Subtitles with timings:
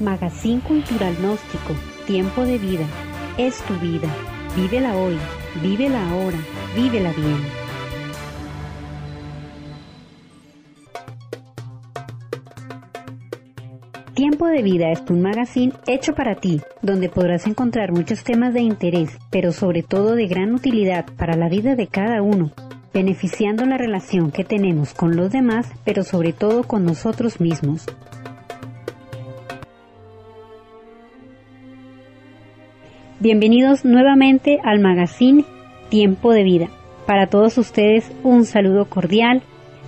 [0.00, 1.74] Magazine Cultural Gnóstico,
[2.06, 2.86] Tiempo de Vida,
[3.36, 4.08] es tu vida.
[4.54, 5.16] Vívela hoy,
[5.60, 6.38] vívela ahora,
[6.76, 7.38] vívela bien.
[14.14, 18.60] Tiempo de Vida es un magazine hecho para ti, donde podrás encontrar muchos temas de
[18.60, 22.52] interés, pero sobre todo de gran utilidad para la vida de cada uno,
[22.94, 27.86] beneficiando la relación que tenemos con los demás, pero sobre todo con nosotros mismos.
[33.20, 35.44] Bienvenidos nuevamente al magazine
[35.88, 36.68] Tiempo de Vida.
[37.04, 39.42] Para todos ustedes un saludo cordial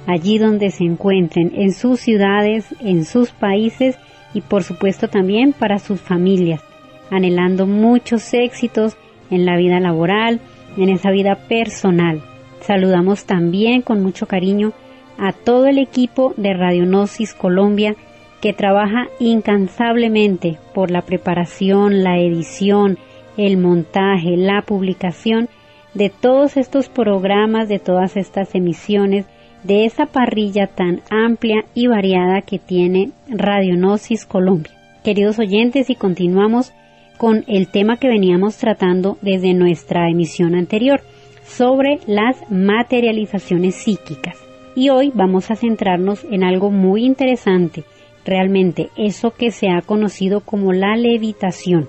[0.09, 3.97] allí donde se encuentren, en sus ciudades, en sus países
[4.35, 6.61] y por supuesto también para sus familias,
[7.09, 8.96] anhelando muchos éxitos
[9.30, 10.40] en la vida laboral,
[10.77, 12.23] en esa vida personal.
[12.62, 14.73] Saludamos también con mucho cariño
[15.18, 17.95] a todo el equipo de Radionosis Colombia
[18.40, 22.99] que trabaja incansablemente por la preparación, la edición,
[23.46, 25.49] el montaje, la publicación
[25.95, 29.24] de todos estos programas, de todas estas emisiones,
[29.65, 34.73] de esa parrilla tan amplia y variada que tiene Radionosis Colombia.
[35.02, 36.73] Queridos oyentes, y continuamos
[37.16, 41.01] con el tema que veníamos tratando desde nuestra emisión anterior
[41.45, 44.37] sobre las materializaciones psíquicas.
[44.77, 47.85] Y hoy vamos a centrarnos en algo muy interesante,
[48.24, 51.88] realmente eso que se ha conocido como la levitación.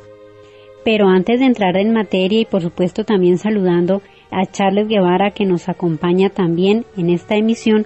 [0.84, 4.02] Pero antes de entrar en materia y por supuesto también saludando
[4.32, 7.86] a Charles Guevara que nos acompaña también en esta emisión,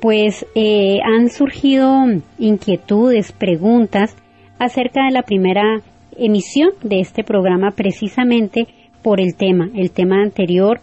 [0.00, 2.04] pues eh, han surgido
[2.38, 4.16] inquietudes, preguntas
[4.58, 5.82] acerca de la primera
[6.16, 8.66] emisión de este programa precisamente
[9.02, 10.80] por el tema, el tema anterior,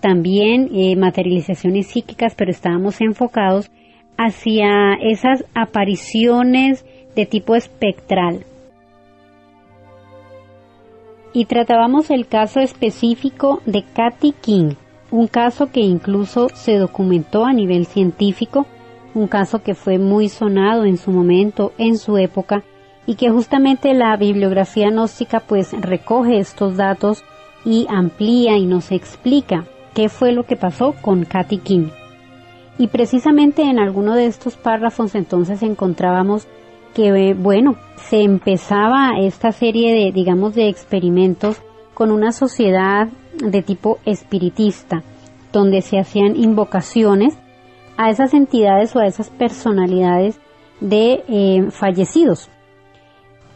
[0.00, 3.70] también eh, materializaciones psíquicas, pero estábamos enfocados
[4.16, 8.44] hacia esas apariciones de tipo espectral,
[11.32, 14.74] y tratábamos el caso específico de Katy King,
[15.10, 18.66] un caso que incluso se documentó a nivel científico,
[19.14, 22.62] un caso que fue muy sonado en su momento, en su época,
[23.06, 27.24] y que justamente la bibliografía gnóstica pues recoge estos datos
[27.64, 29.64] y amplía y nos explica
[29.94, 31.88] qué fue lo que pasó con Katy King.
[32.78, 36.46] Y precisamente en alguno de estos párrafos entonces encontrábamos
[36.94, 41.60] que, bueno, se empezaba esta serie de, digamos, de experimentos
[41.94, 45.02] con una sociedad de tipo espiritista,
[45.52, 47.36] donde se hacían invocaciones
[47.96, 50.40] a esas entidades o a esas personalidades
[50.80, 52.48] de eh, fallecidos.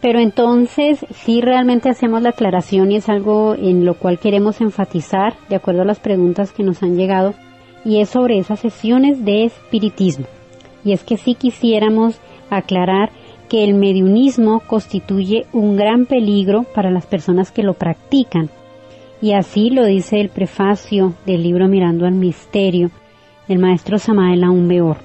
[0.00, 5.34] Pero entonces, si realmente hacemos la aclaración y es algo en lo cual queremos enfatizar,
[5.48, 7.32] de acuerdo a las preguntas que nos han llegado,
[7.86, 10.26] y es sobre esas sesiones de espiritismo.
[10.84, 12.20] Y es que si quisiéramos
[12.50, 13.10] aclarar
[13.48, 18.50] que el mediunismo constituye un gran peligro para las personas que lo practican.
[19.20, 22.90] Y así lo dice el prefacio del libro Mirando al Misterio
[23.48, 24.98] del maestro Samael Aumbeor.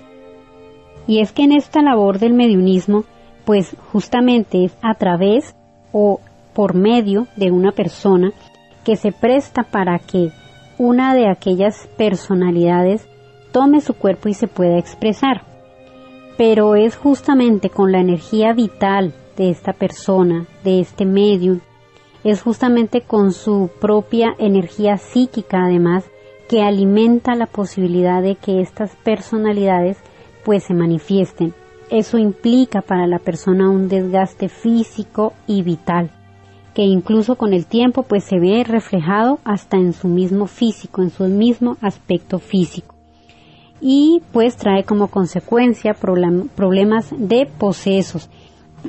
[1.07, 3.03] Y es que en esta labor del mediunismo,
[3.45, 5.55] pues justamente es a través
[5.91, 6.19] o
[6.53, 8.31] por medio de una persona
[8.83, 10.31] que se presta para que
[10.77, 13.07] una de aquellas personalidades
[13.51, 15.48] tome su cuerpo y se pueda expresar
[16.39, 21.59] pero es justamente con la energía vital de esta persona, de este medio,
[22.23, 26.05] es justamente con su propia energía psíquica además
[26.47, 29.97] que alimenta la posibilidad de que estas personalidades
[30.45, 31.53] pues se manifiesten.
[31.89, 36.09] Eso implica para la persona un desgaste físico y vital,
[36.73, 41.09] que incluso con el tiempo pues se ve reflejado hasta en su mismo físico, en
[41.09, 42.98] su mismo aspecto físico
[43.81, 48.29] y pues trae como consecuencia problemas de posesos.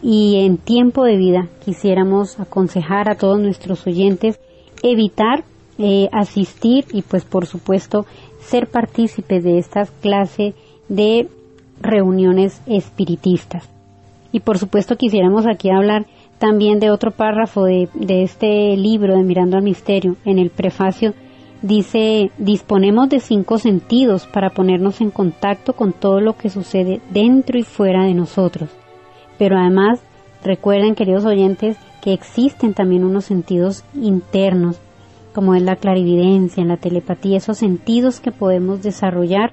[0.02, 4.38] Y en tiempo de vida quisiéramos aconsejar a todos nuestros oyentes
[4.82, 5.44] evitar
[5.78, 8.06] eh, asistir y pues por supuesto
[8.40, 10.54] ser partícipes de estas clases
[10.88, 11.28] de
[11.80, 13.68] reuniones espiritistas.
[14.32, 16.06] Y por supuesto quisiéramos aquí hablar
[16.38, 21.14] también de otro párrafo de, de este libro de Mirando al Misterio en el prefacio
[21.62, 27.58] Dice, disponemos de cinco sentidos para ponernos en contacto con todo lo que sucede dentro
[27.58, 28.70] y fuera de nosotros.
[29.38, 30.00] Pero además,
[30.42, 34.80] recuerden, queridos oyentes, que existen también unos sentidos internos,
[35.34, 39.52] como es la clarividencia, la telepatía, esos sentidos que podemos desarrollar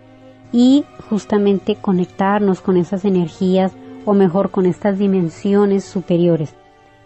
[0.53, 3.73] y justamente conectarnos con esas energías
[4.05, 6.55] o mejor con estas dimensiones superiores,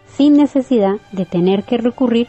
[0.06, 2.28] sin necesidad de tener que recurrir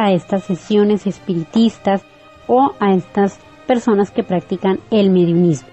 [0.00, 2.02] a estas sesiones espiritistas
[2.46, 5.68] o a estas personas que practican el mediunismo.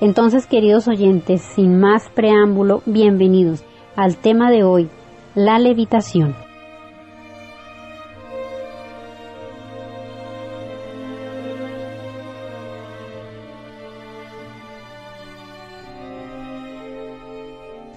[0.00, 3.64] Entonces, queridos oyentes, sin más preámbulo, bienvenidos
[3.96, 4.88] al tema de hoy,
[5.34, 6.36] la levitación.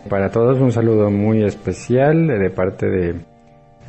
[0.09, 3.30] Para todos un saludo muy especial de parte de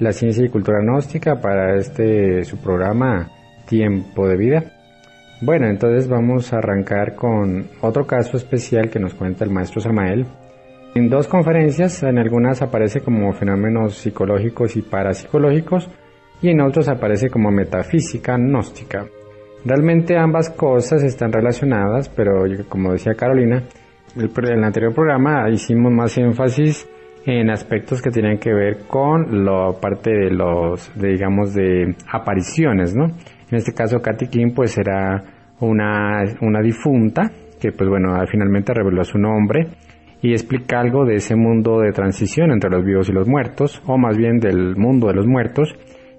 [0.02, 3.30] la Ciencia y Cultura Gnóstica para este su programa
[3.68, 4.64] Tiempo de Vida.
[5.40, 10.26] Bueno, entonces vamos a arrancar con otro caso especial que nos cuenta el maestro Samael.
[10.96, 15.88] En dos conferencias, en algunas aparece como fenómenos psicológicos y parapsicológicos
[16.42, 19.06] y en otros aparece como metafísica gnóstica.
[19.64, 23.62] Realmente ambas cosas están relacionadas, pero como decía Carolina,
[24.16, 26.88] en el anterior programa hicimos más énfasis
[27.24, 33.04] en aspectos que tienen que ver con la parte de los, digamos, de apariciones, ¿no?
[33.04, 35.22] En este caso, Katy Kim, pues era
[35.60, 37.30] una, una difunta
[37.60, 39.68] que, pues bueno, finalmente reveló su nombre
[40.20, 43.98] y explica algo de ese mundo de transición entre los vivos y los muertos, o
[43.98, 45.74] más bien del mundo de los muertos,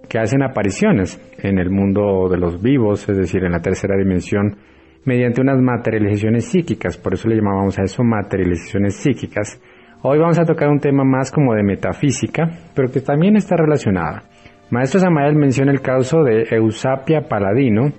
[0.07, 4.57] que hacen apariciones en el mundo de los vivos, es decir, en la tercera dimensión,
[5.05, 9.61] mediante unas materializaciones psíquicas, por eso le llamábamos a eso materializaciones psíquicas.
[10.05, 14.23] Hoy vamos a tocar un tema más como de metafísica, pero que también está relacionada.
[14.69, 17.89] Maestro Samael menciona el caso de Eusapia Paladino.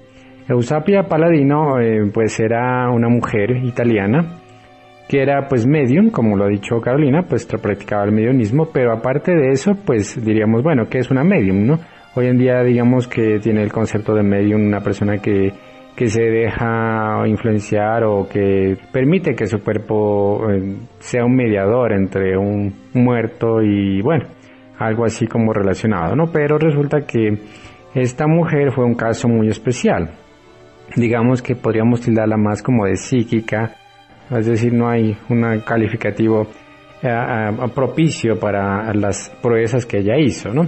[0.47, 4.43] Eusapia Paladino eh, pues era una mujer italiana
[5.09, 9.35] que era pues medium, como lo ha dicho Carolina, pues practicaba el mediumismo, pero aparte
[9.35, 11.79] de eso pues diríamos, bueno, que es una medium, no?
[12.17, 15.55] Hoy en día digamos que tiene el concepto de medium una persona que
[15.97, 22.37] que se deja influenciar o que permite que su cuerpo eh, sea un mediador entre
[22.37, 24.25] un muerto y bueno,
[24.79, 26.27] algo así como relacionado, ¿no?
[26.33, 27.39] Pero resulta que
[27.95, 30.11] esta mujer fue un caso muy especial.
[30.97, 33.77] Digamos que podríamos tildarla más como de psíquica,
[34.31, 36.49] es decir, no hay un calificativo
[37.03, 40.67] eh, propicio para las proezas que ella hizo, ¿no?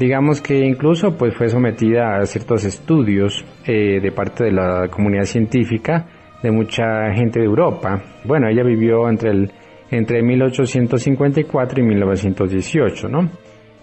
[0.00, 5.24] Digamos que incluso pues fue sometida a ciertos estudios eh, de parte de la comunidad
[5.24, 6.06] científica
[6.42, 8.02] de mucha gente de Europa.
[8.24, 9.50] Bueno, ella vivió entre el
[9.90, 13.28] entre 1854 y 1918, ¿no?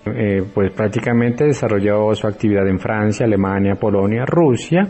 [0.05, 4.89] Eh, pues prácticamente desarrolló su actividad en Francia, Alemania, Polonia, Rusia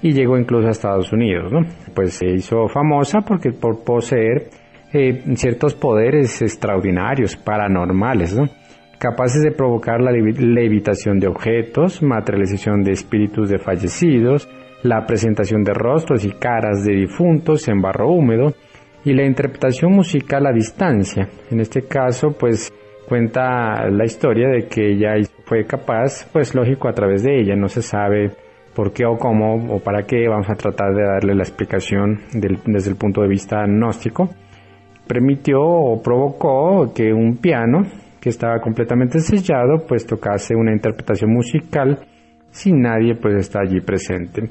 [0.00, 1.60] y llegó incluso a Estados Unidos, ¿no?
[1.92, 4.50] Pues se hizo famosa porque por poseer
[4.92, 8.44] eh, ciertos poderes extraordinarios, paranormales, ¿no?
[8.98, 14.48] Capaces de provocar la levitación de objetos, materialización de espíritus de fallecidos,
[14.82, 18.52] la presentación de rostros y caras de difuntos en barro húmedo
[19.04, 21.28] y la interpretación musical a distancia.
[21.50, 22.72] En este caso, pues
[23.08, 25.14] cuenta la historia de que ella
[25.44, 28.32] fue capaz, pues lógico, a través de ella, no se sabe
[28.74, 32.90] por qué o cómo o para qué, vamos a tratar de darle la explicación desde
[32.90, 34.28] el punto de vista gnóstico,
[35.06, 37.86] permitió o provocó que un piano
[38.20, 41.98] que estaba completamente sellado, pues tocase una interpretación musical
[42.50, 44.50] sin nadie pues está allí presente.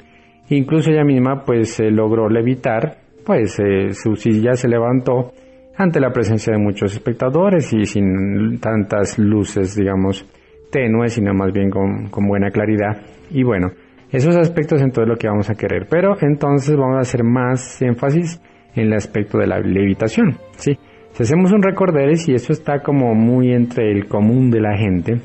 [0.50, 5.32] Incluso ella misma pues se logró levitar, pues eh, su silla se levantó
[5.76, 10.26] ante la presencia de muchos espectadores y sin tantas luces, digamos,
[10.72, 13.00] tenues, sino más bien con, buena claridad.
[13.30, 13.68] Y bueno,
[14.10, 15.86] esos aspectos en todo lo que vamos a querer.
[15.88, 18.40] Pero entonces vamos a hacer más énfasis
[18.74, 20.76] en el aspecto de la levitación, ¿sí?
[21.18, 25.20] Si hacemos un recorderes, y eso está como muy entre el común de la gente,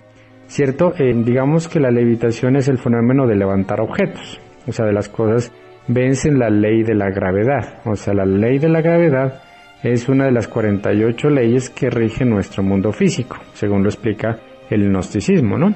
[0.47, 0.91] ¿cierto?
[0.97, 5.07] Eh, digamos que la levitación es el fenómeno de levantar objetos, o sea, de las
[5.07, 5.51] cosas
[5.87, 9.43] vencen la ley de la gravedad, o sea, la ley de la gravedad
[9.83, 14.39] es una de las 48 leyes que rigen nuestro mundo físico, según lo explica
[14.71, 15.75] el gnosticismo, ¿no?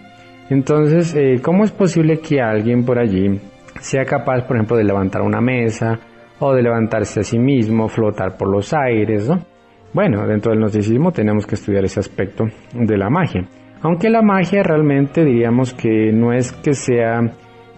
[0.49, 3.39] Entonces, eh, ¿cómo es posible que alguien por allí
[3.81, 5.99] sea capaz, por ejemplo, de levantar una mesa
[6.39, 9.56] o de levantarse a sí mismo, flotar por los aires, ¿no?
[9.93, 13.47] Bueno, dentro del gnosticismo tenemos que estudiar ese aspecto de la magia.
[13.81, 17.21] Aunque la magia realmente diríamos que no es que sea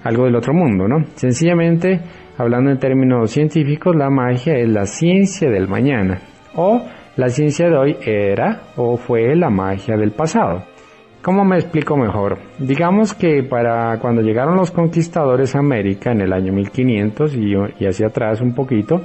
[0.03, 1.05] algo del otro mundo, ¿no?
[1.15, 1.99] Sencillamente,
[2.37, 6.19] hablando en términos científicos, la magia es la ciencia del mañana.
[6.55, 6.81] O
[7.17, 10.63] la ciencia de hoy era o fue la magia del pasado.
[11.21, 12.37] ¿Cómo me explico mejor?
[12.59, 17.85] Digamos que para cuando llegaron los conquistadores a América en el año 1500 y, y
[17.85, 19.01] hacia atrás un poquito,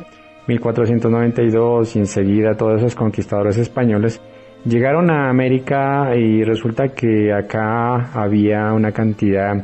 [0.47, 4.21] 1492 y enseguida todos esos conquistadores españoles
[4.65, 9.55] llegaron a América y resulta que acá había una cantidad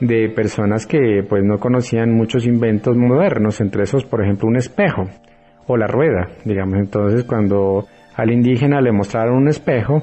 [0.00, 5.04] de personas que pues no conocían muchos inventos modernos, entre esos por ejemplo un espejo
[5.66, 6.78] o la rueda, digamos.
[6.78, 7.86] Entonces cuando
[8.16, 10.02] al indígena le mostraron un espejo,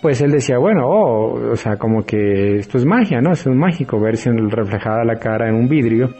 [0.00, 3.32] pues él decía, bueno, oh, o sea, como que esto es magia, ¿no?
[3.32, 6.10] Esto es mágico, verse reflejada la cara en un vidrio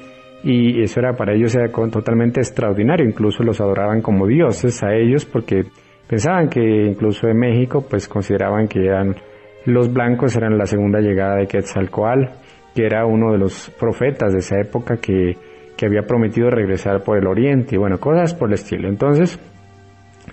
[0.51, 5.27] y eso era para ellos era totalmente extraordinario, incluso los adoraban como dioses a ellos
[5.27, 5.65] porque
[6.09, 9.15] pensaban que incluso en México pues consideraban que eran
[9.67, 12.31] Los blancos eran la segunda llegada de Quetzalcoatl,
[12.75, 15.37] que era uno de los profetas de esa época que,
[15.77, 18.89] que había prometido regresar por el oriente y bueno, cosas por el estilo.
[18.89, 19.39] Entonces,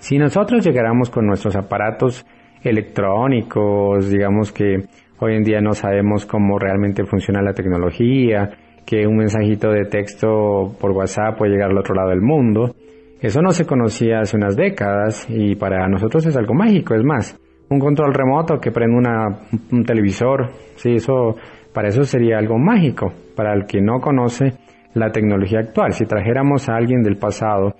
[0.00, 2.24] si nosotros llegáramos con nuestros aparatos
[2.62, 4.76] electrónicos, digamos que
[5.18, 8.48] hoy en día no sabemos cómo realmente funciona la tecnología,
[8.86, 12.74] que un mensajito de texto por WhatsApp puede llegar al otro lado del mundo,
[13.20, 17.38] eso no se conocía hace unas décadas y para nosotros es algo mágico, es más,
[17.68, 19.26] un control remoto que prende una,
[19.72, 21.34] un televisor, sí, eso,
[21.72, 24.52] para eso sería algo mágico, para el que no conoce
[24.94, 25.92] la tecnología actual.
[25.92, 27.74] Si trajéramos a alguien del pasado,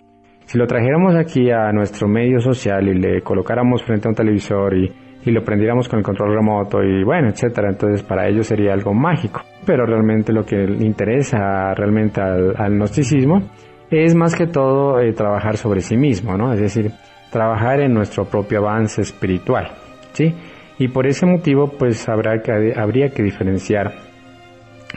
[0.46, 4.76] si lo trajéramos aquí a nuestro medio social y le colocáramos frente a un televisor
[4.76, 8.72] y, y lo prendiéramos con el control remoto y bueno, etcétera, entonces para ellos sería
[8.72, 9.42] algo mágico.
[9.66, 13.42] Pero realmente lo que interesa realmente al, al gnosticismo
[13.90, 16.52] es más que todo eh, trabajar sobre sí mismo, ¿no?
[16.52, 16.92] Es decir,
[17.32, 19.72] trabajar en nuestro propio avance espiritual,
[20.12, 20.32] ¿sí?
[20.78, 23.94] Y por ese motivo, pues habrá que, habría que diferenciar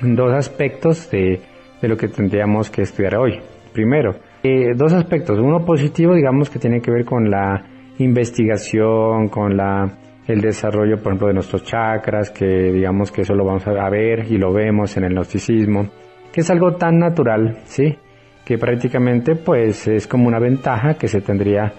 [0.02, 1.42] dos aspectos de,
[1.82, 3.40] de lo que tendríamos que estudiar hoy.
[3.74, 5.40] Primero, eh, dos aspectos.
[5.40, 7.66] Uno positivo, digamos, que tiene que ver con la
[7.98, 9.98] investigación, con la
[10.30, 14.32] el desarrollo, por ejemplo, de nuestros chakras, que digamos que eso lo vamos a ver
[14.32, 15.90] y lo vemos en el gnosticismo,
[16.32, 17.98] que es algo tan natural, ¿sí?
[18.46, 21.74] Que prácticamente pues es como una ventaja que se tendría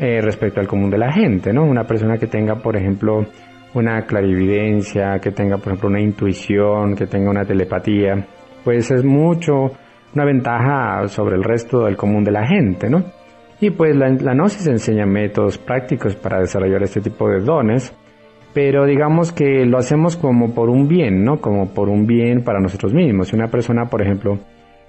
[0.00, 1.62] eh, respecto al común de la gente, ¿no?
[1.62, 3.24] Una persona que tenga, por ejemplo,
[3.74, 8.26] una clarividencia, que tenga, por ejemplo, una intuición, que tenga una telepatía,
[8.64, 9.70] pues es mucho
[10.12, 13.21] una ventaja sobre el resto del común de la gente, ¿no?
[13.62, 17.96] Y pues la, la gnosis enseña métodos prácticos para desarrollar este tipo de dones,
[18.52, 21.40] pero digamos que lo hacemos como por un bien, ¿no?
[21.40, 23.28] Como por un bien para nosotros mismos.
[23.28, 24.36] Si una persona, por ejemplo,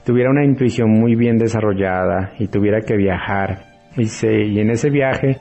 [0.04, 3.60] tuviera una intuición muy bien desarrollada y tuviera que viajar
[3.96, 5.38] y, y en ese viaje,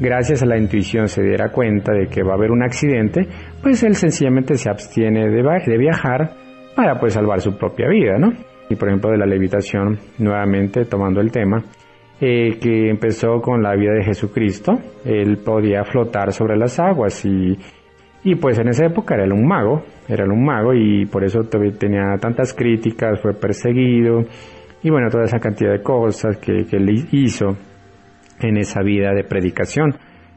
[0.00, 3.28] gracias a la intuición, se diera cuenta de que va a haber un accidente,
[3.62, 6.32] pues él sencillamente se abstiene de, de viajar
[6.74, 8.32] para pues salvar su propia vida, ¿no?
[8.68, 11.62] Y por ejemplo de la levitación, nuevamente tomando el tema,
[12.24, 17.58] eh, que empezó con la vida de Jesucristo, él podía flotar sobre las aguas y,
[18.22, 22.16] y pues en esa época era un mago, era un mago y por eso tenía
[22.20, 24.20] tantas críticas, fue perseguido
[24.84, 27.56] y bueno, toda esa cantidad de cosas que, que él hizo
[28.40, 29.92] en esa vida de predicación.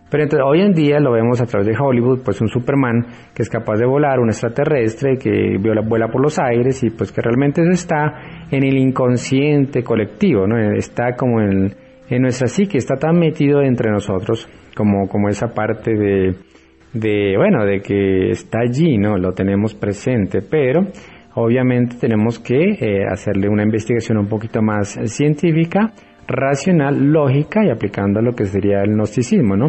[0.09, 3.41] Pero entonces, hoy en día lo vemos a través de Hollywood, pues un Superman que
[3.41, 7.61] es capaz de volar, un extraterrestre que vuela por los aires y pues que realmente
[7.71, 10.57] está en el inconsciente colectivo, ¿no?
[10.57, 11.73] Está como en,
[12.09, 16.35] en nuestra psique, está tan metido entre nosotros como, como esa parte de,
[16.93, 19.17] de, bueno, de que está allí, ¿no?
[19.17, 20.81] Lo tenemos presente, pero
[21.33, 25.91] obviamente tenemos que eh, hacerle una investigación un poquito más científica
[26.27, 29.67] racional, lógica y aplicando a lo que sería el gnosticismo, ¿no?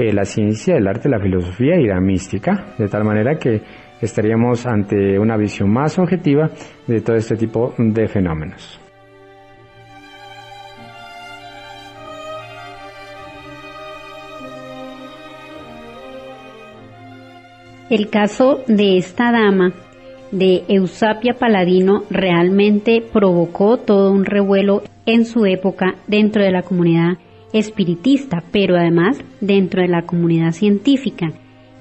[0.00, 3.60] Eh, la ciencia, el arte, la filosofía y la mística, de tal manera que
[4.00, 6.48] estaríamos ante una visión más objetiva
[6.86, 8.80] de todo este tipo de fenómenos.
[17.90, 19.74] El caso de esta dama
[20.32, 27.18] de Eusapia Paladino realmente provocó todo un revuelo en su época dentro de la comunidad
[27.52, 31.32] espiritista, pero además dentro de la comunidad científica,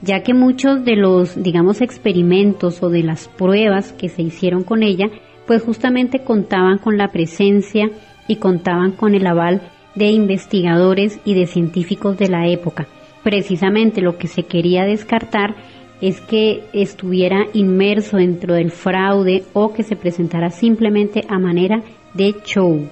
[0.01, 4.83] ya que muchos de los, digamos, experimentos o de las pruebas que se hicieron con
[4.83, 5.09] ella,
[5.45, 7.89] pues justamente contaban con la presencia
[8.27, 9.61] y contaban con el aval
[9.95, 12.87] de investigadores y de científicos de la época.
[13.23, 15.55] Precisamente lo que se quería descartar
[16.01, 21.83] es que estuviera inmerso dentro del fraude o que se presentara simplemente a manera
[22.13, 22.87] de show.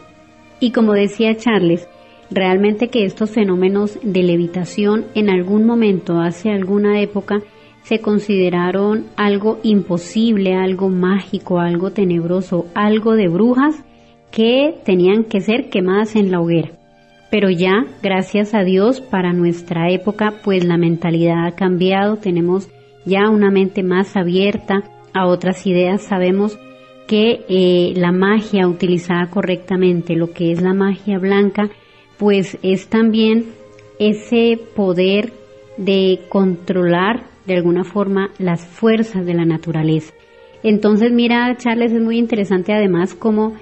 [0.59, 1.87] Y como decía Charles,
[2.29, 7.41] realmente que estos fenómenos de levitación en algún momento, hace alguna época,
[7.83, 13.83] se consideraron algo imposible, algo mágico, algo tenebroso, algo de brujas
[14.29, 16.71] que tenían que ser quemadas en la hoguera.
[17.31, 22.69] Pero ya, gracias a Dios, para nuestra época, pues la mentalidad ha cambiado, tenemos
[23.05, 26.57] ya una mente más abierta a otras ideas, sabemos
[27.07, 31.69] que eh, la magia utilizada correctamente, lo que es la magia blanca,
[32.17, 33.45] pues es también
[33.99, 35.33] ese poder
[35.77, 40.13] de controlar de alguna forma las fuerzas de la naturaleza.
[40.63, 43.53] Entonces, mira, Charles, es muy interesante además como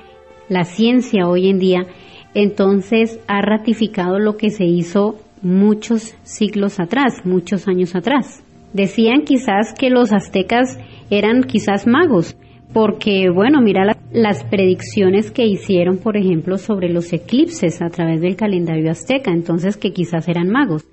[0.49, 1.87] la ciencia hoy en día
[2.35, 8.43] entonces ha ratificado lo que se hizo muchos siglos atrás, muchos años atrás.
[8.73, 10.77] Decían quizás que los aztecas
[11.09, 12.35] eran quizás magos,
[12.75, 18.35] porque bueno, mira las predicciones que hicieron, por ejemplo, sobre los eclipses a través del
[18.35, 20.85] calendario azteca, entonces que quizás eran magos.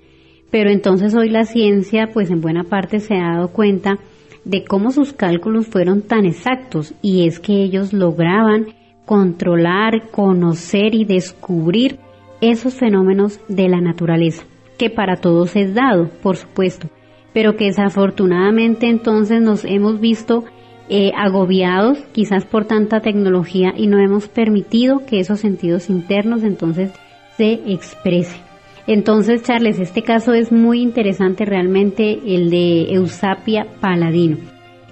[0.49, 3.99] Pero entonces hoy la ciencia, pues en buena parte se ha dado cuenta
[4.45, 8.67] de cómo sus cálculos fueron tan exactos y es que ellos lograban
[9.03, 11.99] controlar, conocer y descubrir
[12.39, 14.43] esos fenómenos de la naturaleza,
[14.77, 16.87] que para todos es dado, por supuesto,
[17.33, 20.45] pero que desafortunadamente entonces nos hemos visto
[20.89, 26.91] eh, agobiados quizás por tanta tecnología y no hemos permitido que esos sentidos internos entonces
[27.37, 28.41] se expresen.
[28.85, 34.37] Entonces, Charles, este caso es muy interesante realmente, el de Eusapia Paladino.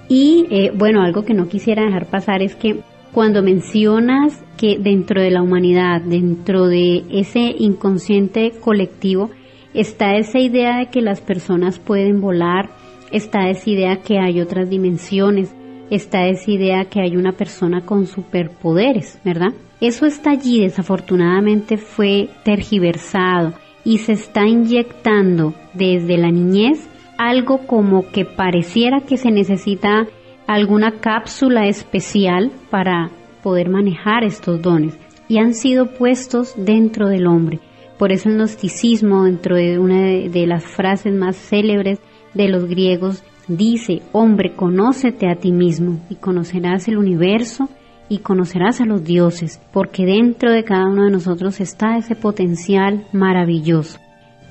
[0.07, 2.79] Y eh, bueno, algo que no quisiera dejar pasar es que
[3.12, 9.29] cuando mencionas que dentro de la humanidad, dentro de ese inconsciente colectivo,
[9.74, 12.69] está esa idea de que las personas pueden volar,
[13.12, 15.53] está esa idea que hay otras dimensiones,
[15.91, 19.53] está esa idea que hay una persona con superpoderes, ¿verdad?
[19.79, 28.10] Eso está allí, desafortunadamente fue tergiversado y se está inyectando desde la niñez algo como
[28.12, 30.07] que pareciera que se necesita
[30.48, 33.12] alguna cápsula especial para
[33.43, 37.60] poder manejar estos dones y han sido puestos dentro del hombre.
[37.98, 42.00] Por eso el gnosticismo, dentro de una de, las frases más célebres
[42.33, 43.24] de los griegos,
[43.58, 47.70] dice, hombre, conócete a ti mismo y conocerás el universo
[48.10, 53.05] y conocerás a los dioses, porque dentro de cada uno de nosotros está ese potencial
[53.13, 54.00] maravilloso.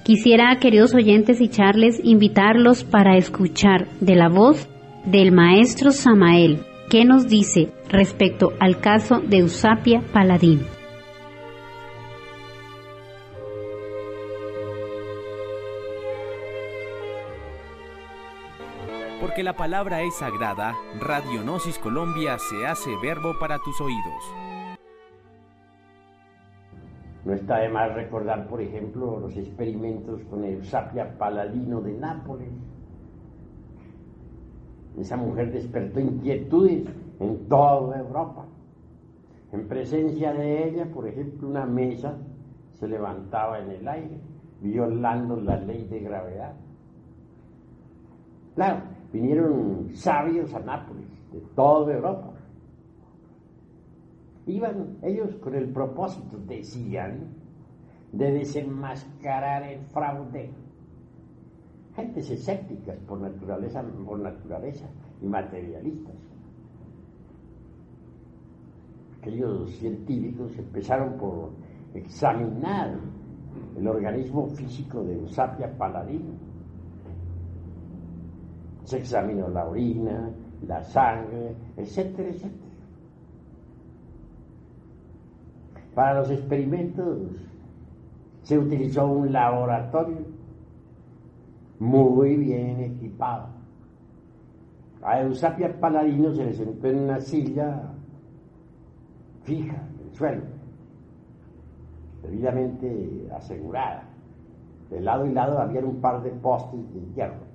[0.02, 4.66] Quisiera, queridos oyentes y charles, invitarlos para escuchar de la voz
[5.04, 10.60] del maestro Samael, que nos dice respecto al caso de Eusapia Paladín.
[19.42, 24.34] La palabra es sagrada, Radionosis Colombia se hace verbo para tus oídos.
[27.24, 32.50] No está de más recordar, por ejemplo, los experimentos con Eusapia Paladino de Nápoles,
[34.98, 36.84] esa mujer despertó inquietudes
[37.18, 38.44] en toda Europa.
[39.52, 42.18] En presencia de ella, por ejemplo, una mesa
[42.74, 44.20] se levantaba en el aire,
[44.60, 46.52] violando la ley de gravedad.
[48.54, 52.32] Claro, vinieron sabios a Nápoles, de toda Europa.
[54.46, 57.28] Iban ellos con el propósito, decían,
[58.12, 60.50] de desenmascarar el fraude
[61.94, 64.86] gentes escépticas por naturaleza, por naturaleza
[65.20, 66.14] y materialistas.
[69.20, 71.50] Aquellos científicos empezaron por
[71.94, 72.94] examinar
[73.76, 76.32] el organismo físico de Eusapia Paladino.
[78.90, 80.32] Se examinó la orina,
[80.66, 82.74] la sangre, etcétera, etcétera.
[85.94, 87.30] Para los experimentos
[88.42, 90.26] se utilizó un laboratorio
[91.78, 93.50] muy bien equipado.
[95.02, 97.92] A Eusapia Paladino se le sentó en una silla
[99.44, 100.42] fija en el suelo,
[102.22, 104.02] debidamente asegurada.
[104.90, 107.49] De lado y lado había un par de postes de hierro.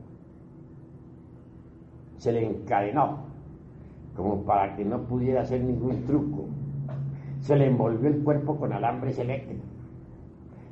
[2.17, 3.25] Se le encadenó,
[4.15, 6.45] como para que no pudiera hacer ningún truco.
[7.41, 9.69] Se le envolvió el cuerpo con alambres eléctricos.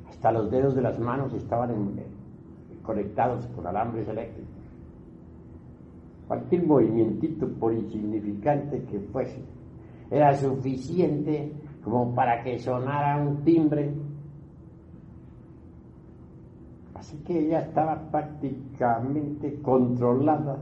[0.08, 2.00] Hasta los dedos de las manos estaban en,
[2.82, 4.54] conectados con alambres eléctricos.
[6.26, 9.42] Cualquier movimiento, por insignificante que fuese,
[10.10, 11.52] era suficiente
[11.82, 13.92] como para que sonara un timbre.
[16.94, 20.56] Así que ella estaba prácticamente controlada.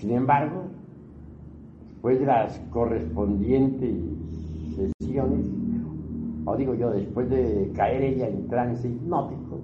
[0.00, 0.62] Sin embargo,
[1.86, 3.94] después de las correspondientes
[4.74, 5.46] sesiones,
[6.46, 9.60] o digo yo, después de caer ella en trance hipnótico,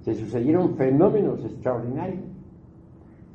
[0.00, 2.22] se sucedieron fenómenos extraordinarios.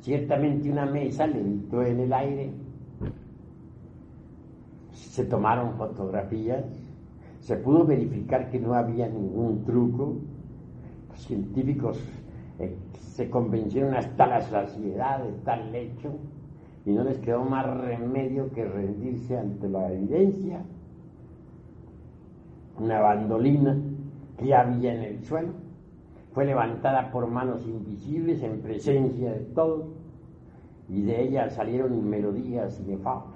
[0.00, 2.50] Ciertamente una mesa levitó en el aire,
[4.92, 6.64] se tomaron fotografías,
[7.38, 10.16] se pudo verificar que no había ningún truco,
[11.10, 11.96] los científicos
[12.58, 16.12] eh, se convencieron hasta la saciedad de tal hecho
[16.86, 20.62] y no les quedó más remedio que rendirse ante la evidencia
[22.78, 23.76] una bandolina
[24.38, 25.52] que había en el suelo,
[26.32, 29.86] fue levantada por manos invisibles en presencia de todos
[30.88, 33.34] y de ella salieron melodías inefable.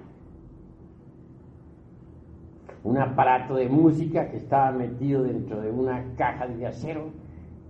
[2.83, 7.11] Un aparato de música que estaba metido dentro de una caja de acero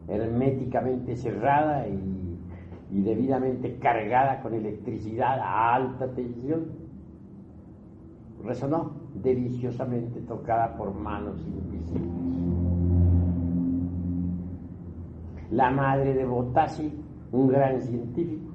[0.08, 2.04] herméticamente cerrada y,
[2.90, 6.66] debidamente cargada con electricidad a alta tensión.
[8.42, 12.08] Resonó deliciosamente tocada por manos invisibles.
[15.50, 16.92] La madre de Botassi,
[17.32, 18.52] un gran científico,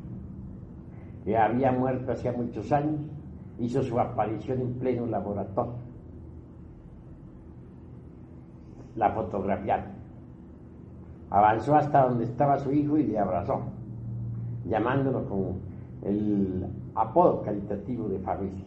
[1.24, 3.02] que había muerto hacía muchos años,
[3.60, 5.74] hizo su aparición en pleno laboratorio.
[8.96, 10.03] La fotografiaron.
[11.34, 13.62] Avanzó hasta donde estaba su hijo y le abrazó,
[14.70, 15.56] llamándolo con
[16.04, 18.64] el apodo caritativo de Fabricio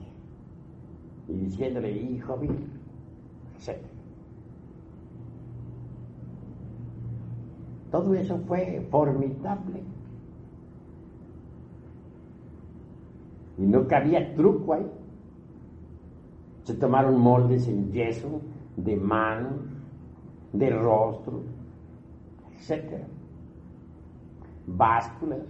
[1.28, 2.50] y diciéndole, hijo mío,
[3.56, 3.78] etc.
[7.92, 9.84] Todo eso fue formidable.
[13.58, 14.90] Y no cabía truco ahí.
[16.64, 18.40] Se tomaron moldes en yeso,
[18.76, 19.60] de manos,
[20.52, 21.42] de rostro,
[22.58, 23.02] etc.
[24.66, 25.46] Básculas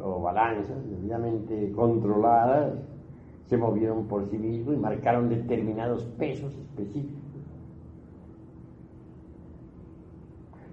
[0.00, 2.74] o balanzas debidamente controladas
[3.46, 7.20] se movieron por sí mismos y marcaron determinados pesos específicos.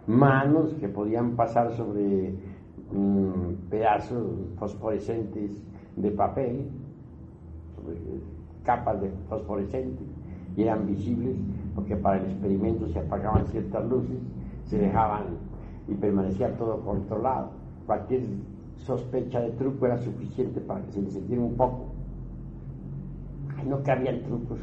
[0.08, 2.34] Manos que podían pasar sobre
[2.91, 5.62] mm, pedazos fosforescentes
[5.95, 6.69] de papel,
[7.75, 7.97] sobre
[8.63, 10.08] capas de fosforescentes,
[10.55, 11.36] y eran visibles
[11.75, 14.17] porque para el experimento se apagaban ciertas luces,
[14.69, 15.23] se dejaban
[15.88, 17.49] y permanecía todo controlado.
[17.88, 18.21] Cualquier
[18.77, 21.86] sospecha de truco era suficiente para que se le sintiera un poco.
[23.65, 24.60] no cabían trucos.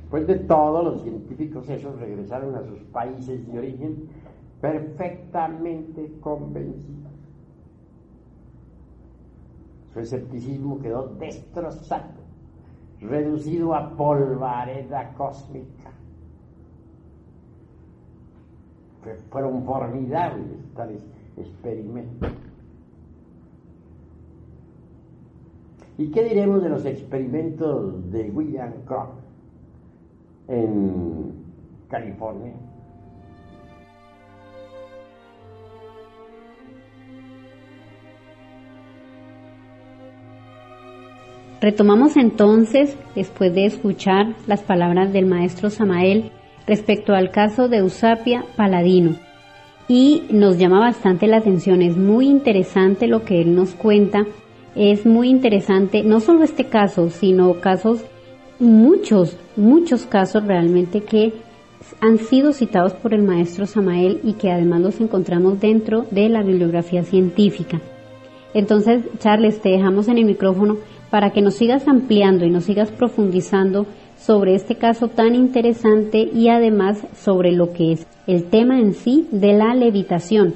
[0.00, 4.08] Después de todo, los científicos esos regresaron a sus países de origen
[4.62, 7.12] perfectamente convencidos.
[9.92, 12.22] Su escepticismo quedó destrozado,
[13.00, 15.78] reducido a polvareda cósmica
[19.30, 21.02] fueron formidables tales
[21.36, 22.30] experimentos.
[25.96, 29.10] ¿Y qué diremos de los experimentos de William Kroc
[30.46, 31.32] en
[31.88, 32.54] California?
[41.60, 46.30] Retomamos entonces, después de escuchar las palabras del maestro Samael,
[46.68, 49.16] respecto al caso de Eusapia Paladino.
[49.88, 54.26] Y nos llama bastante la atención, es muy interesante lo que él nos cuenta,
[54.76, 58.04] es muy interesante no solo este caso, sino casos,
[58.60, 61.32] muchos, muchos casos realmente que
[62.00, 66.42] han sido citados por el maestro Samael y que además los encontramos dentro de la
[66.42, 67.80] bibliografía científica.
[68.52, 70.76] Entonces, Charles, te dejamos en el micrófono
[71.10, 73.86] para que nos sigas ampliando y nos sigas profundizando
[74.18, 79.28] sobre este caso tan interesante y además sobre lo que es el tema en sí
[79.32, 80.54] de la levitación.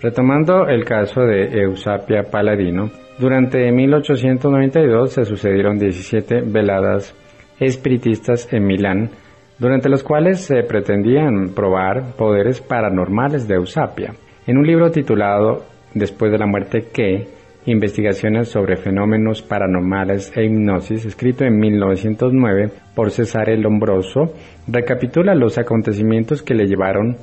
[0.00, 7.14] Retomando el caso de Eusapia Paladino, durante 1892 se sucedieron 17 veladas
[7.58, 9.10] espiritistas en Milán,
[9.58, 14.14] durante las cuales se pretendían probar poderes paranormales de Eusapia.
[14.46, 17.26] En un libro titulado Después de la muerte que,
[17.66, 24.32] Investigaciones sobre fenómenos paranormales e hipnosis, escrito en 1909 por Cesare Lombroso,
[24.66, 27.16] recapitula los acontecimientos que le llevaron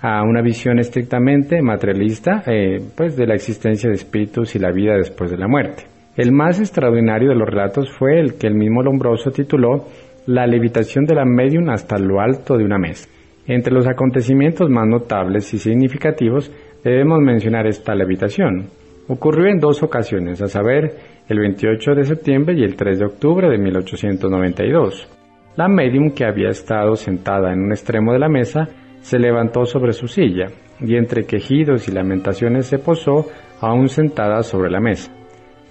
[0.00, 4.94] a una visión estrictamente materialista eh, pues de la existencia de espíritus y la vida
[4.94, 5.84] después de la muerte.
[6.16, 9.86] El más extraordinario de los relatos fue el que el mismo Lombroso tituló
[10.26, 13.08] La levitación de la medium hasta lo alto de una mesa.
[13.46, 16.52] Entre los acontecimientos más notables y significativos
[16.84, 18.66] debemos mencionar esta levitación.
[19.08, 20.94] Ocurrió en dos ocasiones, a saber,
[21.28, 25.08] el 28 de septiembre y el 3 de octubre de 1892.
[25.56, 28.68] La medium que había estado sentada en un extremo de la mesa
[29.00, 30.48] se levantó sobre su silla
[30.80, 33.26] y entre quejidos y lamentaciones se posó
[33.60, 35.10] aún sentada sobre la mesa,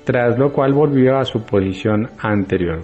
[0.04, 2.82] tras lo cual volvió a su posición anterior.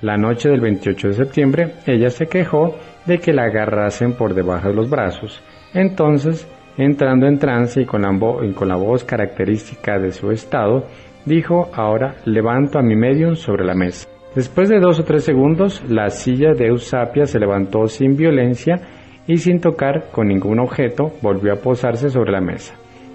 [0.00, 4.68] La noche del 28 de septiembre ella se quejó de que la agarrasen por debajo
[4.68, 5.40] de los brazos.
[5.74, 10.84] Entonces Entrando en trance y con, la voz característica de su estado,
[11.26, 14.08] dijo, ahora levanto a mi medium sobre la mesa.
[14.34, 18.80] Después de dos o tres segundos, la silla de Eusapia se levantó sin violencia
[19.26, 22.74] y sin tocar con ningún objeto volvió a posarse sobre la mesa.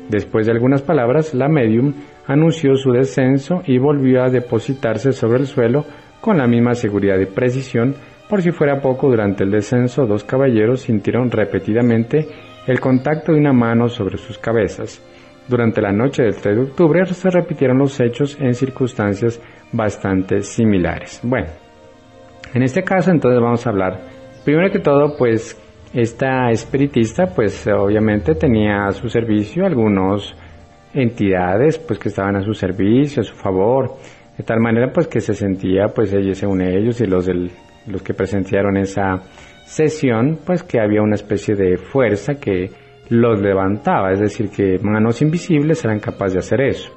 [0.10, 1.94] Después de algunas palabras, la medium
[2.28, 5.86] anunció su descenso y volvió a depositarse sobre el suelo
[6.22, 7.96] con la misma seguridad y precisión.
[8.30, 12.28] Por si fuera poco, durante el descenso, dos caballeros sintieron repetidamente
[12.68, 15.02] el contacto de una mano sobre sus cabezas.
[15.48, 21.22] Durante la noche del 3 de octubre se repitieron los hechos en circunstancias bastante similares.
[21.24, 21.48] Bueno,
[22.54, 24.02] en este caso entonces vamos a hablar,
[24.44, 25.58] primero que todo, pues
[25.94, 30.36] esta espiritista pues obviamente tenía a su servicio algunos
[30.94, 33.96] entidades pues que estaban a su servicio, a su favor,
[34.38, 37.30] de tal manera pues que se sentía pues ellos según ellos y los
[37.88, 39.22] los que presenciaron esa
[39.68, 42.72] sesión pues que había una especie de fuerza que
[43.10, 46.92] los levantaba, es decir que manos invisibles eran capaces de hacer eso.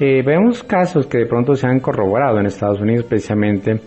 [0.00, 3.80] Eh, vemos casos que de pronto se han corroborado en Estados Unidos precisamente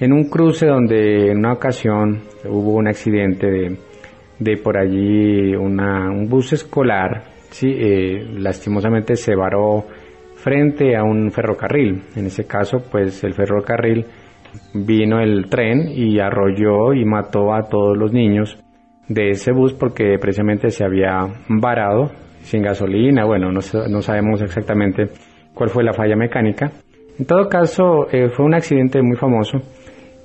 [0.00, 3.76] en un cruce donde en una ocasión hubo un accidente de,
[4.38, 9.84] de por allí un bus escolar, sí, eh, lastimosamente se varó
[10.36, 12.02] frente a un ferrocarril.
[12.14, 14.06] En ese caso, pues el ferrocarril
[14.74, 18.58] vino el tren y arrolló y mató a todos los niños
[19.08, 22.10] de ese bus porque precisamente se había varado
[22.42, 23.24] sin gasolina.
[23.24, 25.08] Bueno, no, no sabemos exactamente
[25.54, 26.70] cuál fue la falla mecánica.
[27.18, 29.58] En todo caso, eh, fue un accidente muy famoso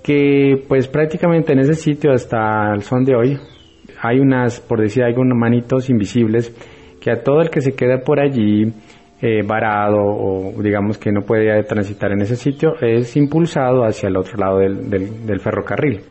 [0.04, 3.38] que pues prácticamente en ese sitio hasta el son de hoy
[4.02, 6.54] hay unas, por decir algunos manitos invisibles
[7.02, 8.74] que a todo el que se queda por allí
[9.26, 14.18] eh, varado o digamos que no puede transitar en ese sitio es impulsado hacia el
[14.18, 16.02] otro lado del, ferrocarril.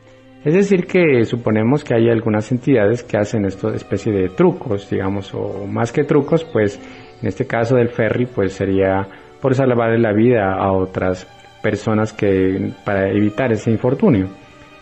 [0.42, 5.34] Es decir, que suponemos que hay algunas entidades que hacen esto especie de trucos, digamos,
[5.34, 6.80] o más que trucos, pues
[7.20, 9.06] en este caso del ferry, pues sería
[9.42, 11.28] por salvar la vida a otras
[11.62, 14.28] personas que para evitar ese infortunio.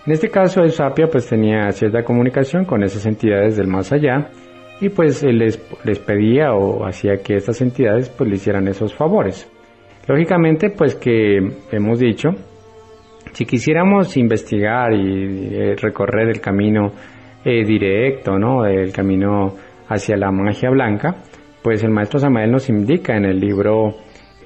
[0.06, 4.30] En este caso, el Sapia pues tenía cierta comunicación con esas entidades del más allá
[4.80, 9.50] y pues les, les pedía o hacía que estas entidades pues le hicieran esos favores.
[10.06, 11.38] Lógicamente pues que
[11.70, 12.30] hemos dicho,
[13.32, 16.90] si quisiéramos investigar y eh, recorrer el camino
[17.44, 18.66] eh, directo, ¿no?
[18.66, 19.54] El camino
[19.88, 21.16] hacia la magia blanca,
[21.62, 23.94] pues el maestro Samael nos indica en el libro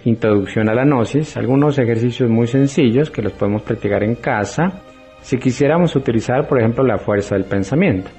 [0.04, 4.82] Introducción a la Gnosis algunos ejercicios muy sencillos que los podemos practicar en casa
[5.22, 8.10] si quisiéramos utilizar, por ejemplo, la fuerza del pensamiento.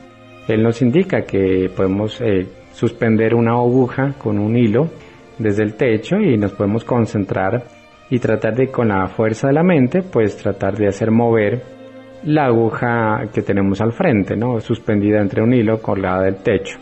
[0.47, 4.89] Él nos indica que podemos eh, suspender una aguja con un hilo
[5.39, 7.63] desde el techo y nos podemos concentrar
[8.09, 11.61] y tratar de con la fuerza de la mente pues tratar de hacer mover
[12.23, 14.59] la aguja que tenemos al frente, ¿no?
[14.59, 16.79] suspendida entre un hilo colgada del techo.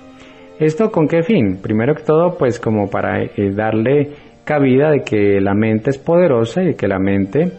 [0.59, 1.59] ¿Esto con qué fin?
[1.61, 4.11] Primero que todo pues como para eh, darle
[4.43, 7.51] cabida de que la mente es poderosa y que la mente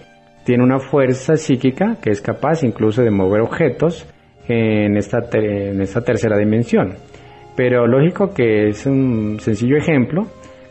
[0.45, 4.07] tiene una fuerza psíquica que es capaz incluso de mover objetos
[4.49, 6.95] en esta, en esta tercera dimensión.
[7.57, 10.23] Pero lógico que es un sencillo ejemplo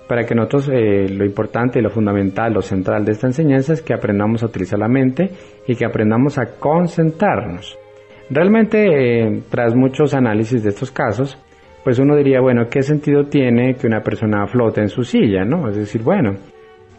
[0.07, 3.93] para que nosotros eh, lo importante, lo fundamental, lo central de esta enseñanza es que
[3.93, 5.31] aprendamos a utilizar la mente
[5.67, 7.77] y que aprendamos a concentrarnos.
[8.29, 11.37] Realmente, eh, tras muchos análisis de estos casos,
[11.83, 15.69] pues uno diría, bueno, ¿qué sentido tiene que una persona flote en su silla, no?
[15.69, 16.35] Es decir, bueno,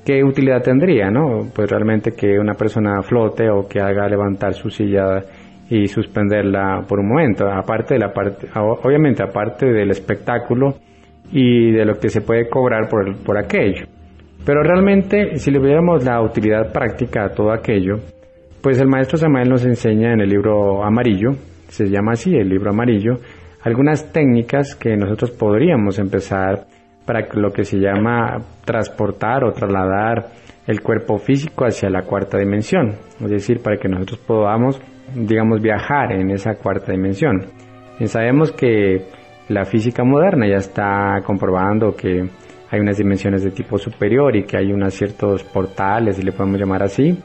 [0.05, 1.51] ¿qué utilidad tendría, no?
[1.55, 5.23] Pues realmente que una persona flote o que haga levantar su silla
[5.71, 10.75] y suspenderla por un momento, aparte de la parte, obviamente aparte del espectáculo
[11.33, 13.87] y de lo que se puede cobrar por, por aquello.
[14.45, 17.97] Pero realmente, si le viéramos la utilidad práctica a todo aquello,
[18.61, 21.31] pues el maestro Samael nos enseña en el libro amarillo,
[21.69, 23.19] se llama así, el libro amarillo,
[23.63, 26.67] algunas técnicas que nosotros podríamos empezar
[27.07, 30.27] para lo que se llama transportar o trasladar
[30.67, 34.81] el cuerpo físico hacia la cuarta dimensión, es decir, para que nosotros podamos
[35.15, 37.47] digamos, viajar en esa cuarta dimensión.
[37.99, 39.03] Y sabemos que
[39.49, 42.29] la física moderna ya está comprobando que
[42.71, 46.59] hay unas dimensiones de tipo superior y que hay unos ciertos portales, si le podemos
[46.59, 47.17] llamar así,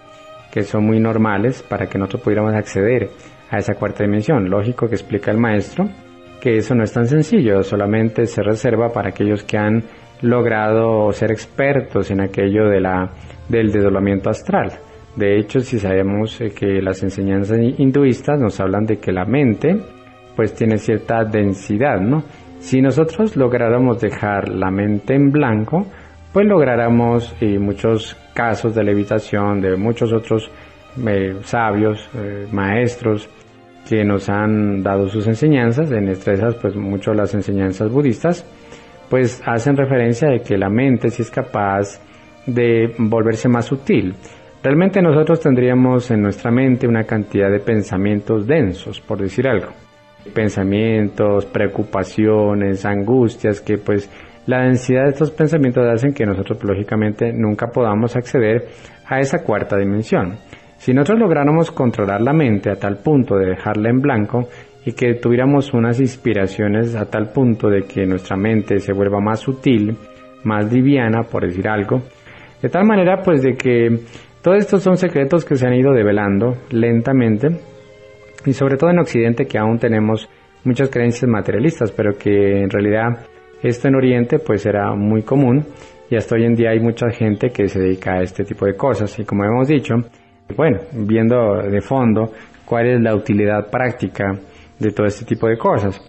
[0.52, 3.10] que son muy normales para que nosotros pudiéramos acceder
[3.50, 4.50] a esa cuarta dimensión.
[4.50, 5.90] Lógico que explica el maestro
[6.40, 9.84] que eso no es tan sencillo, solamente se reserva para aquellos que han
[10.22, 13.12] logrado ser expertos en aquello de la,
[13.48, 14.72] del desdoblamiento astral.
[15.20, 19.76] De hecho, si sabemos eh, que las enseñanzas hinduistas nos hablan de que la mente
[20.34, 22.24] pues tiene cierta densidad, ¿no?
[22.60, 25.86] Si nosotros lográramos dejar la mente en blanco,
[26.32, 30.50] pues lográramos eh, muchos casos de levitación de muchos otros
[31.06, 32.10] eh, sabios,
[32.54, 33.30] maestros
[33.90, 38.46] que nos han dado sus enseñanzas, en estas pues mucho las enseñanzas budistas,
[39.10, 42.00] pues hacen referencia de que la mente sí es capaz
[42.46, 44.16] de volverse más sutil.
[44.62, 49.70] Realmente nosotros tendríamos en nuestra mente una cantidad de pensamientos densos, por decir algo.
[50.34, 54.10] Pensamientos, preocupaciones, angustias, que pues
[54.48, 58.68] la densidad de estos pensamientos hacen que nosotros lógicamente nunca podamos acceder
[59.08, 60.36] a esa cuarta dimensión.
[60.76, 64.50] Si nosotros lográramos controlar la mente a tal punto de dejarla en blanco
[64.86, 69.40] y que tuviéramos unas inspiraciones a tal punto de que nuestra mente se vuelva más
[69.40, 69.96] sutil,
[70.44, 72.02] más liviana, por decir algo,
[72.62, 74.00] de tal manera pues de que
[74.42, 77.60] todos estos son secretos que se han ido develando lentamente
[78.46, 80.30] y sobre todo en Occidente que aún tenemos
[80.64, 83.26] muchas creencias materialistas, pero que en realidad
[83.62, 85.66] esto en Oriente pues era muy común
[86.10, 88.76] y hasta hoy en día hay mucha gente que se dedica a este tipo de
[88.76, 89.96] cosas y como hemos dicho,
[90.56, 92.32] bueno, viendo de fondo
[92.66, 94.40] cuál es la utilidad práctica
[94.80, 96.02] de todo este tipo de cosas.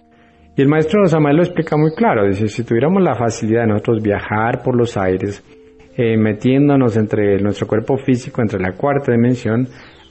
[0.55, 4.01] Y el maestro Samuel lo explica muy claro, dice, si tuviéramos la facilidad de nosotros
[4.01, 5.43] viajar por los aires,
[5.97, 9.67] eh, metiéndonos entre nuestro cuerpo físico, entre la cuarta dimensión,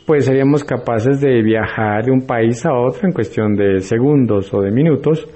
[0.06, 4.60] pues seríamos capaces de viajar de un país a otro en cuestión de segundos o
[4.60, 5.26] de minutos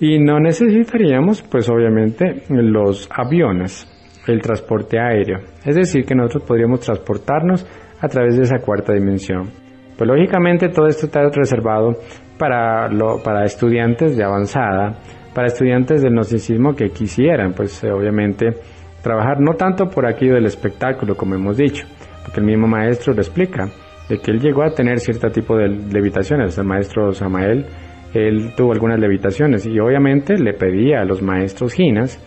[0.00, 3.86] y no necesitaríamos pues obviamente los aviones,
[4.26, 5.40] el transporte aéreo.
[5.64, 7.66] Es decir, que nosotros podríamos transportarnos
[8.00, 9.50] a través de esa cuarta dimensión.
[9.98, 11.92] Pues lógicamente todo esto está reservado
[12.38, 14.98] para, lo, para estudiantes de avanzada,
[15.34, 18.46] para estudiantes del gnosticismo que quisieran, pues obviamente
[19.02, 21.86] trabajar no tanto por aquí del espectáculo, como hemos dicho,
[22.24, 23.68] porque el mismo maestro lo explica,
[24.08, 26.58] de que él llegó a tener cierto tipo de levitaciones.
[26.58, 27.66] El maestro Samael,
[28.12, 32.18] él tuvo algunas levitaciones y obviamente le pedía a los maestros ginas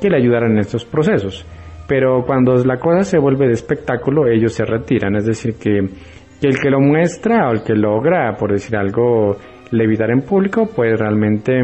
[0.00, 1.46] que le ayudaran en estos procesos.
[1.88, 6.58] Pero cuando la cosa se vuelve de espectáculo, ellos se retiran, es decir, que, el
[6.58, 9.36] que lo muestra o el que logra, por decir algo,
[9.70, 11.60] levitar en público, pues realmente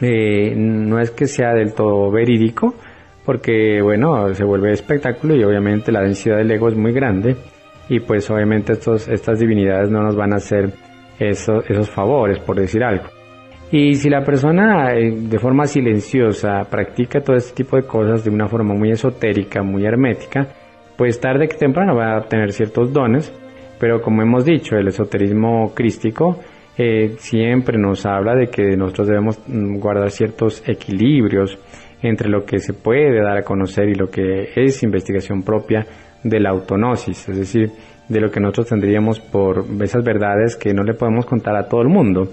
[0.00, 2.74] eh, no es que sea del todo verídico,
[3.28, 7.36] porque bueno, se vuelve espectáculo y obviamente la densidad del ego es muy grande
[7.86, 10.72] y pues obviamente estos, estas divinidades no nos van a hacer
[11.18, 13.04] esos favores, por decir algo.
[13.70, 18.30] Y si la persona eh, de forma silenciosa practica todo este tipo de cosas de
[18.30, 20.48] una forma muy esotérica, muy hermética,
[20.96, 23.30] pues tarde que temprano va a obtener ciertos dones,
[23.78, 26.38] pero como hemos dicho, el esoterismo crístico
[26.78, 31.58] eh, siempre nos habla de que nosotros debemos mm, guardar ciertos equilibrios,
[32.02, 35.86] entre lo que se puede dar a conocer y lo que es investigación propia
[36.22, 37.70] de la autonosis, es decir,
[38.08, 41.82] de lo que nosotros tendríamos por esas verdades que no le podemos contar a todo
[41.82, 42.28] el mundo,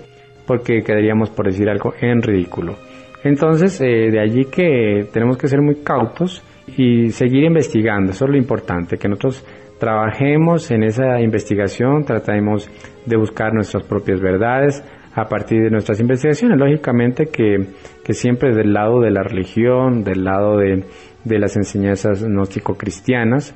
[0.47, 2.75] porque quedaríamos por decir algo en ridículo.
[3.23, 6.43] Entonces, eh, de allí que tenemos que ser muy cautos
[6.77, 9.43] y seguir investigando, eso es lo importante, que nosotros
[9.79, 12.69] trabajemos en esa investigación, tratemos
[13.05, 14.83] de buscar nuestras propias verdades,
[15.15, 16.59] a partir de nuestras investigaciones.
[16.59, 20.83] Lógicamente que, siempre del lado de la religión, del lado de,
[21.23, 23.55] las enseñanzas gnóstico-cristianas,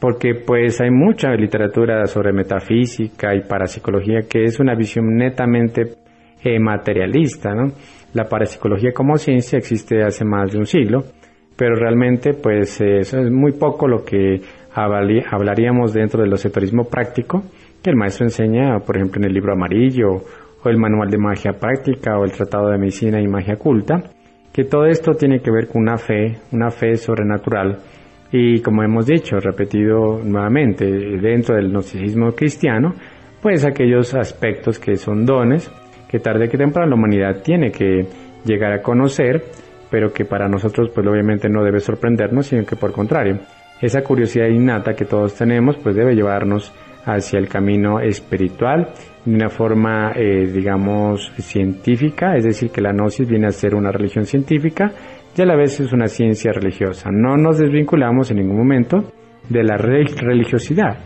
[0.00, 5.82] porque pues hay mucha literatura sobre metafísica y parapsicología que es una visión netamente
[6.42, 7.72] eh, materialista, ¿no?
[8.14, 11.02] La parapsicología como ciencia existe hace más de un siglo,
[11.54, 14.40] pero realmente pues eso es muy poco lo que
[14.72, 17.42] hablaríamos dentro del esoterismo práctico
[17.82, 20.22] que el maestro enseña, por ejemplo, en el libro amarillo
[20.62, 24.02] o el manual de magia práctica o el tratado de medicina y magia culta,
[24.52, 27.78] que todo esto tiene que ver con una fe, una fe sobrenatural.
[28.32, 32.94] Y como hemos dicho, repetido nuevamente, dentro del gnosticismo cristiano,
[33.40, 35.70] pues aquellos aspectos que son dones,
[36.08, 38.06] que tarde que temprano la humanidad tiene que
[38.44, 39.42] llegar a conocer,
[39.90, 43.38] pero que para nosotros pues obviamente no debe sorprendernos, sino que por contrario,
[43.80, 46.72] esa curiosidad innata que todos tenemos pues debe llevarnos
[47.04, 48.92] hacia el camino espiritual
[49.24, 53.92] de una forma, eh, digamos, científica, es decir, que la gnosis viene a ser una
[53.92, 54.92] religión científica
[55.36, 57.10] y a la vez es una ciencia religiosa.
[57.12, 59.12] No nos desvinculamos en ningún momento
[59.48, 60.98] de la religiosidad.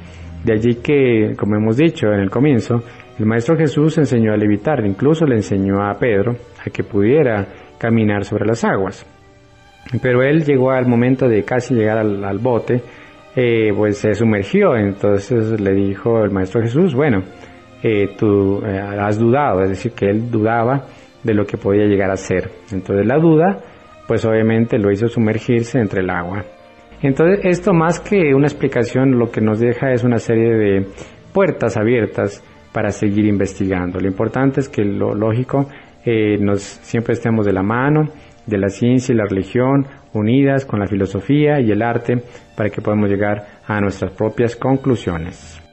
[0.45, 2.83] De allí que, como hemos dicho en el comienzo,
[3.19, 7.47] el Maestro Jesús enseñó a levitar, incluso le enseñó a Pedro a que pudiera
[7.79, 9.07] caminar sobre las aguas.
[10.03, 12.83] Pero él llegó al momento de casi llegar al, bote,
[13.37, 17.23] eh, pues se sumergió, entonces le dijo el Maestro Jesús, bueno,
[17.87, 20.87] eh, tú eh, has dudado, es decir, que él dudaba
[21.23, 22.51] de lo que podía llegar a ser.
[22.73, 23.59] Entonces la duda,
[24.09, 26.45] pues obviamente lo hizo sumergirse entre el agua.
[27.03, 30.87] Entonces esto más que una explicación lo que nos deja es una serie de
[31.35, 32.43] puertas abiertas
[32.73, 34.01] para seguir investigando.
[34.01, 35.69] Lo importante es que lo lógico
[36.07, 38.09] eh, nos siempre estemos de la mano
[38.47, 42.23] de la ciencia y la religión unidas con la filosofía y el arte
[42.57, 45.64] para que podamos llegar a nuestras propias conclusiones.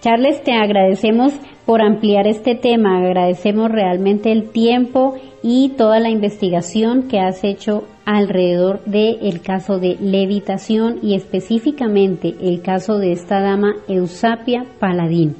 [0.00, 1.32] Charles, te agradecemos
[1.66, 7.82] por ampliar este tema, agradecemos realmente el tiempo y toda la investigación que has hecho
[8.04, 15.34] alrededor del caso de levitación y específicamente el caso de esta dama Eusapia Paladín.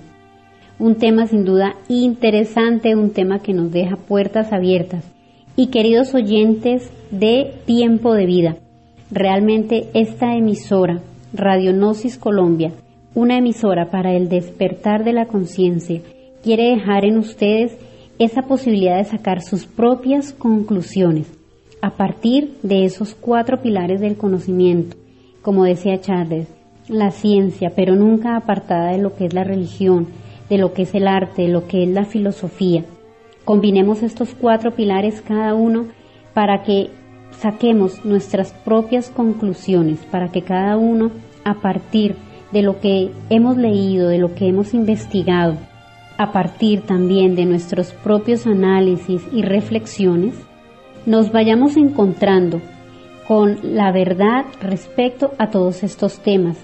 [0.80, 5.04] Un tema sin duda interesante, un tema que nos deja puertas abiertas.
[5.54, 8.56] Y queridos oyentes de Tiempo de Vida,
[9.11, 11.00] realmente esta emisora,
[11.32, 12.72] Radionosis Colombia,
[13.14, 16.00] una emisora para el despertar de la conciencia,
[16.42, 17.76] quiere dejar en ustedes
[18.18, 21.30] esa posibilidad de sacar sus propias conclusiones
[21.80, 24.96] a partir de esos cuatro pilares del conocimiento,
[25.42, 26.48] como decía Charles,
[26.88, 30.09] la ciencia, pero nunca apartada de lo que es la religión,
[30.48, 32.84] de lo que es el arte, de lo que es la filosofía.
[33.44, 35.86] Combinemos estos cuatro pilares cada uno
[36.34, 36.90] para que
[37.30, 41.11] saquemos nuestras propias conclusiones, para que cada uno,
[41.44, 42.16] a partir
[42.53, 45.57] de lo que hemos leído, de lo que hemos investigado,
[46.16, 50.34] a partir también de nuestros propios análisis y reflexiones,
[51.07, 52.61] nos vayamos encontrando
[53.26, 56.57] con la verdad respecto a todos estos temas,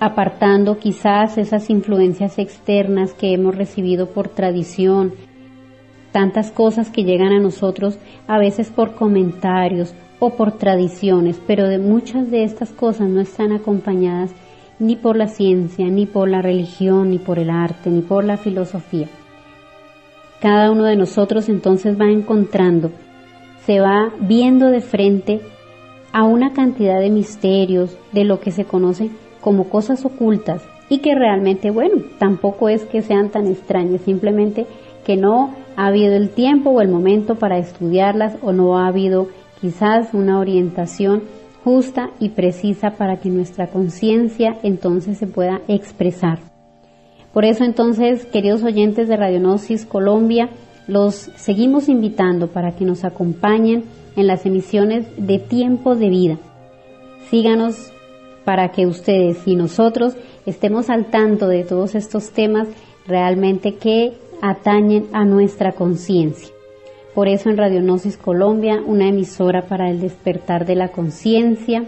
[0.00, 5.14] apartando quizás esas influencias externas que hemos recibido por tradición,
[6.12, 11.78] tantas cosas que llegan a nosotros a veces por comentarios o por tradiciones, pero de
[11.78, 14.30] muchas de estas cosas no están acompañadas
[14.78, 18.36] ni por la ciencia, ni por la religión, ni por el arte, ni por la
[18.36, 19.08] filosofía.
[20.40, 22.90] Cada uno de nosotros entonces va encontrando,
[23.64, 25.40] se va viendo de frente
[26.12, 29.10] a una cantidad de misterios, de lo que se conoce
[29.40, 34.66] como cosas ocultas y que realmente, bueno, tampoco es que sean tan extrañas, simplemente
[35.04, 39.28] que no ha habido el tiempo o el momento para estudiarlas o no ha habido
[39.60, 41.22] quizás una orientación
[41.66, 46.38] justa y precisa para que nuestra conciencia entonces se pueda expresar.
[47.32, 50.48] Por eso entonces, queridos oyentes de Radionosis Colombia,
[50.86, 53.82] los seguimos invitando para que nos acompañen
[54.14, 56.38] en las emisiones de Tiempo de Vida.
[57.30, 57.92] Síganos
[58.44, 60.14] para que ustedes y nosotros
[60.46, 62.68] estemos al tanto de todos estos temas
[63.08, 66.55] realmente que atañen a nuestra conciencia.
[67.16, 71.84] Por eso en Radionosis Colombia, una emisora para el despertar de la conciencia.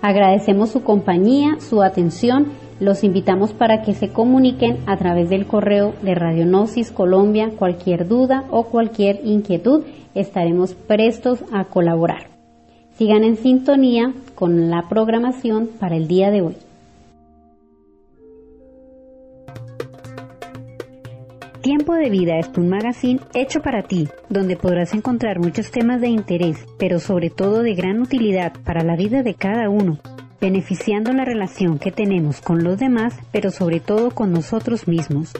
[0.00, 2.46] Agradecemos su compañía, su atención.
[2.80, 8.44] Los invitamos para que se comuniquen a través del correo de Radionosis Colombia cualquier duda
[8.48, 9.84] o cualquier inquietud.
[10.14, 12.28] Estaremos prestos a colaborar.
[12.94, 16.67] Sigan en sintonía con la programación para el día de hoy.
[21.62, 26.06] Tiempo de Vida es un magazine hecho para ti, donde podrás encontrar muchos temas de
[26.06, 29.98] interés, pero sobre todo de gran utilidad para la vida de cada uno,
[30.40, 35.32] beneficiando la relación que tenemos con los demás, pero sobre todo con nosotros mismos.